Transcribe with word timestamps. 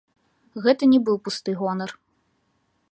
Гэта 0.63 0.83
не 0.93 0.99
быў 1.09 1.21
пусты 1.29 1.51
гонар. 1.61 1.91